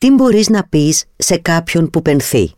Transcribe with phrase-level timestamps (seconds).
[0.00, 2.52] Τι μπορείς να πεις σε κάποιον που πενθεί;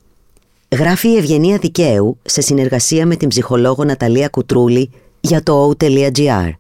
[0.76, 6.50] Γράφει η Ευγενία Δικαίου σε συνεργασία με την ψυχολόγο Ναταλία Κουτρούλη για το o.gr.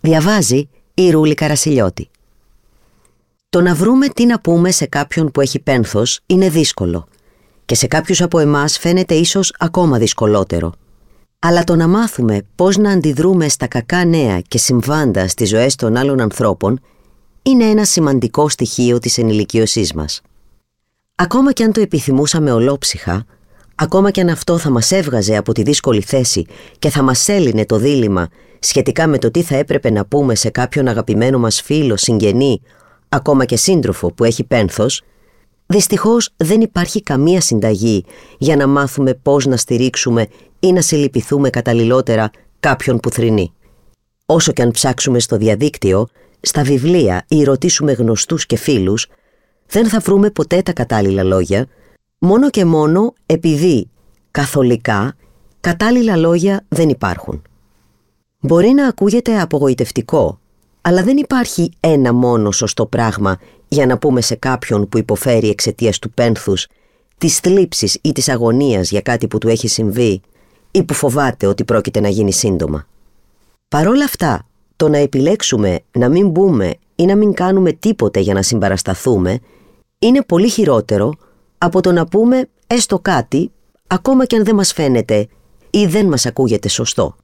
[0.00, 2.08] Διαβάζει η Ρούλη Καρασιλιώτη.
[3.50, 7.08] Το να βρούμε τι να πούμε σε κάποιον που έχει πένθος είναι δύσκολο
[7.64, 10.72] και σε κάποιους από εμάς φαίνεται ίσως ακόμα δυσκολότερο.
[11.38, 15.96] Αλλά το να μάθουμε πώς να αντιδρούμε στα κακά νέα και συμβάντα στις ζωές των
[15.96, 16.80] άλλων ανθρώπων
[17.42, 20.20] είναι ένα σημαντικό στοιχείο της ενηλικίωσής μας.
[21.14, 23.24] Ακόμα και αν το επιθυμούσαμε ολόψυχα,
[23.74, 26.46] ακόμα και αν αυτό θα μας έβγαζε από τη δύσκολη θέση
[26.78, 30.50] και θα μας έλυνε το δίλημα σχετικά με το τι θα έπρεπε να πούμε σε
[30.50, 32.60] κάποιον αγαπημένο μας φίλο, συγγενή,
[33.08, 35.02] ακόμα και σύντροφο που έχει πένθος,
[35.66, 38.04] δυστυχώς δεν υπάρχει καμία συνταγή
[38.38, 40.26] για να μάθουμε πώς να στηρίξουμε
[40.60, 43.52] ή να συλληπιθούμε καταλληλότερα κάποιον που θρυνεί.
[44.26, 46.08] Όσο και αν ψάξουμε στο διαδίκτυο,
[46.40, 49.06] στα βιβλία ή ρωτήσουμε γνωστούς και φίλους,
[49.66, 51.66] δεν θα βρούμε ποτέ τα κατάλληλα λόγια,
[52.18, 53.90] μόνο και μόνο επειδή
[54.30, 55.16] καθολικά
[55.60, 57.42] κατάλληλα λόγια δεν υπάρχουν.
[58.40, 60.40] Μπορεί να ακούγεται απογοητευτικό,
[60.80, 65.98] αλλά δεν υπάρχει ένα μόνο σωστό πράγμα για να πούμε σε κάποιον που υποφέρει εξαιτίας
[65.98, 66.66] του πένθους,
[67.18, 70.20] της θλίψης ή της αγωνίας για κάτι που του έχει συμβεί
[70.70, 72.86] ή που φοβάται ότι πρόκειται να γίνει σύντομα.
[73.68, 74.47] Παρόλα αυτά,
[74.78, 79.40] το να επιλέξουμε να μην μπούμε ή να μην κάνουμε τίποτε για να συμπαρασταθούμε
[79.98, 81.12] είναι πολύ χειρότερο
[81.58, 83.50] από το να πούμε έστω κάτι
[83.86, 85.28] ακόμα και αν δεν μας φαίνεται
[85.70, 87.16] ή δεν μας ακούγεται σωστό.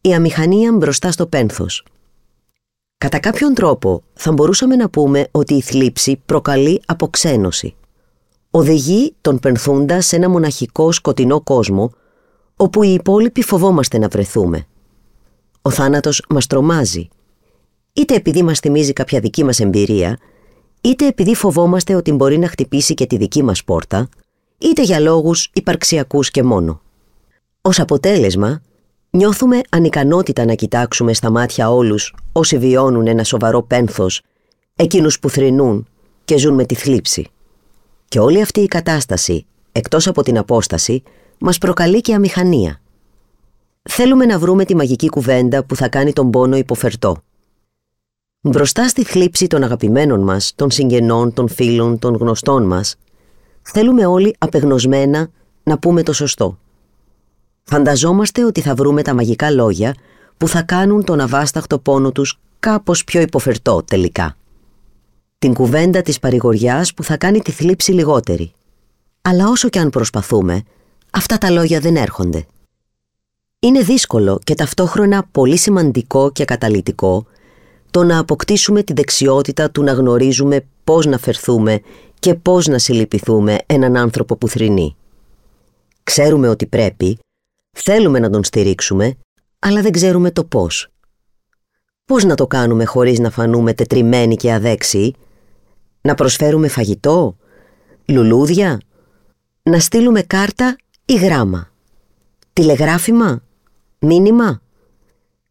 [0.00, 1.84] Η αμηχανία μπροστά στο πένθος.
[2.98, 7.74] Κατά κάποιον τρόπο θα μπορούσαμε να πούμε ότι η θλίψη προκαλεί αποξένωση.
[8.50, 11.90] Οδηγεί τον πενθούντα σε ένα μοναχικό σκοτεινό κόσμο
[12.56, 14.66] όπου οι υπόλοιποι φοβόμαστε να βρεθούμε.
[15.62, 17.08] Ο θάνατος μας τρομάζει.
[17.92, 20.18] Είτε επειδή μας θυμίζει κάποια δική μας εμπειρία,
[20.80, 24.08] είτε επειδή φοβόμαστε ότι μπορεί να χτυπήσει και τη δική μας πόρτα,
[24.58, 26.80] είτε για λόγους υπαρξιακούς και μόνο.
[27.60, 28.62] Ως αποτέλεσμα,
[29.10, 34.22] νιώθουμε ανικανότητα να κοιτάξουμε στα μάτια όλους όσοι βιώνουν ένα σοβαρό πένθος,
[34.76, 35.86] εκείνους που θρυνούν
[36.24, 37.30] και ζουν με τη θλίψη.
[38.08, 41.02] Και όλη αυτή η κατάσταση, εκτός από την απόσταση,
[41.38, 42.80] μας προκαλεί και αμηχανία.
[43.90, 47.16] Θέλουμε να βρούμε τη μαγική κουβέντα που θα κάνει τον πόνο υποφερτό.
[48.40, 52.96] Μπροστά στη θλίψη των αγαπημένων μας, των συγγενών, των φίλων, των γνωστών μας,
[53.62, 55.28] θέλουμε όλοι απεγνωσμένα
[55.62, 56.58] να πούμε το σωστό.
[57.62, 59.94] Φανταζόμαστε ότι θα βρούμε τα μαγικά λόγια
[60.36, 64.36] που θα κάνουν τον αβάσταχτο πόνο τους κάπως πιο υποφερτό τελικά.
[65.38, 68.52] Την κουβέντα της παρηγοριάς που θα κάνει τη θλίψη λιγότερη.
[69.22, 70.62] Αλλά όσο και αν προσπαθούμε,
[71.10, 72.46] αυτά τα λόγια δεν έρχονται.
[73.60, 77.26] Είναι δύσκολο και ταυτόχρονα πολύ σημαντικό και καταλητικό
[77.90, 81.80] το να αποκτήσουμε τη δεξιότητα του να γνωρίζουμε πώς να φερθούμε
[82.18, 84.96] και πώς να συλληπιθούμε έναν άνθρωπο που θρυνεί.
[86.02, 87.18] Ξέρουμε ότι πρέπει,
[87.76, 89.14] θέλουμε να τον στηρίξουμε,
[89.58, 90.88] αλλά δεν ξέρουμε το πώς.
[92.04, 95.14] Πώς να το κάνουμε χωρίς να φανούμε τετριμένοι και αδέξιοι,
[96.00, 97.36] να προσφέρουμε φαγητό,
[98.06, 98.80] λουλούδια,
[99.62, 101.70] να στείλουμε κάρτα ή γράμμα,
[102.52, 103.42] τηλεγράφημα,
[104.00, 104.60] μήνυμα;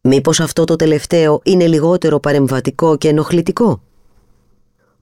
[0.00, 3.82] Μήπως αυτό το τελευταίο είναι λιγότερο παρεμβατικό και ενοχλητικό;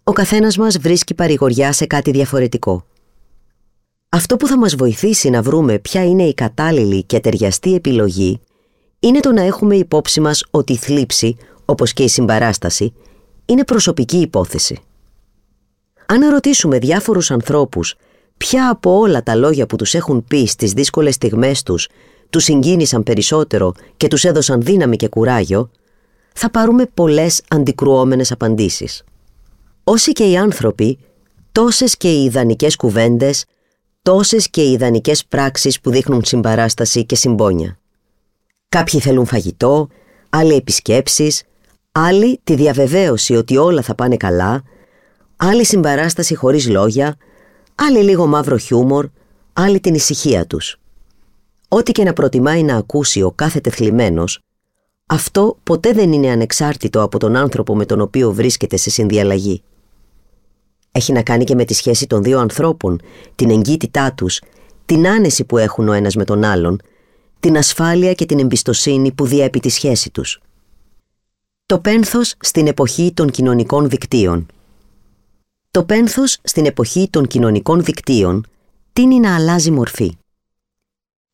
[0.04, 2.84] Ο καθένας μας βρίσκει παρηγοριά σε κάτι διαφορετικό.
[4.08, 8.40] Αυτό που θα μας βοηθήσει να βρούμε ποια είναι η κατάλληλη και ταιριαστή επιλογή
[9.00, 12.94] είναι το να έχουμε υπόψη μας ότι η θλίψη, όπως και η συμπαράσταση,
[13.44, 14.78] είναι προσωπική υπόθεση.
[16.06, 17.94] Αν ρωτήσουμε διάφορους ανθρώπους
[18.36, 21.88] ποια από όλα τα λόγια που τους έχουν πει στις δύσκολες στιγμές τους
[22.30, 25.70] τους συγκίνησαν περισσότερο και τους έδωσαν δύναμη και κουράγιο,
[26.32, 29.04] θα πάρουμε πολλές αντικρουόμενες απαντήσεις.
[29.84, 30.98] Όσοι και οι άνθρωποι,
[31.52, 33.44] τόσες και οι ιδανικές κουβέντες,
[34.02, 37.78] τόσες και οι ιδανικές πράξεις που δείχνουν συμπαράσταση και συμπόνια.
[38.68, 39.88] Κάποιοι θέλουν φαγητό,
[40.30, 41.42] άλλοι επισκέψεις,
[41.92, 44.62] άλλοι τη διαβεβαίωση ότι όλα θα πάνε καλά,
[45.36, 47.16] άλλοι συμπαράσταση χωρίς λόγια,
[47.74, 49.08] άλλοι λίγο μαύρο χιούμορ,
[49.52, 50.78] άλλοι την ησυχία τους.
[51.68, 54.40] Ό,τι και να προτιμάει να ακούσει ο κάθε τεθλιμμένος,
[55.06, 59.62] αυτό ποτέ δεν είναι ανεξάρτητο από τον άνθρωπο με τον οποίο βρίσκεται σε συνδιαλλαγή.
[60.92, 63.00] Έχει να κάνει και με τη σχέση των δύο ανθρώπων,
[63.34, 64.40] την εγκύτητά τους,
[64.86, 66.80] την άνεση που έχουν ο ένας με τον άλλον,
[67.40, 70.40] την ασφάλεια και την εμπιστοσύνη που διέπει τη σχέση τους.
[71.66, 74.46] Το πένθος στην εποχή των κοινωνικών δικτύων
[75.70, 78.46] Το πένθος στην εποχή των κοινωνικών δικτύων
[78.92, 80.16] τίνει να αλλάζει μορφή.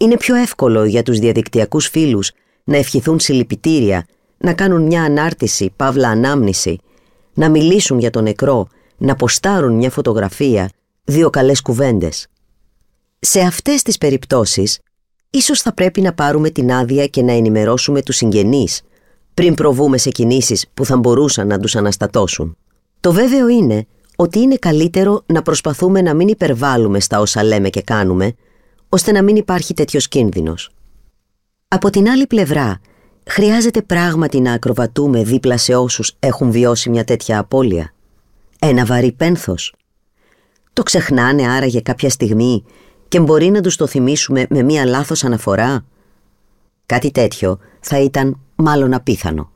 [0.03, 2.33] Είναι πιο εύκολο για τους διαδικτυακούς φίλους
[2.65, 4.07] να ευχηθούν συλληπιτήρια,
[4.39, 6.79] να κάνουν μια ανάρτηση, παύλα ανάμνηση,
[7.35, 8.67] να μιλήσουν για τον νεκρό,
[8.97, 10.71] να ποστάρουν μια φωτογραφία,
[11.05, 12.27] δύο καλές κουβέντες.
[13.19, 14.79] Σε αυτές τις περιπτώσεις,
[15.31, 18.83] ίσως θα πρέπει να πάρουμε την άδεια και να ενημερώσουμε τους συγγενείς
[19.35, 22.57] πριν προβούμε σε κινήσεις που θα μπορούσαν να τους αναστατώσουν.
[23.01, 27.83] Το βέβαιο είναι ότι είναι καλύτερο να προσπαθούμε να μην υπερβάλλουμε στα όσα λέμε και
[27.83, 28.35] κάνουμε,
[28.95, 30.71] ώστε να μην υπάρχει τέτοιος κίνδυνος.
[31.69, 32.81] Από την άλλη πλευρά,
[33.27, 37.93] χρειάζεται πράγματι να ακροβατούμε δίπλα σε όσους έχουν βιώσει μια τέτοια απώλεια.
[38.59, 39.75] Ένα βαρύ πένθος.
[40.73, 42.65] Το ξεχνάνε άραγε κάποια στιγμή
[43.09, 45.85] και μπορεί να τους το θυμίσουμε με μια λάθος αναφορά;
[46.87, 49.52] Κάτι τέτοιο θα ήταν μάλλον απίθανο.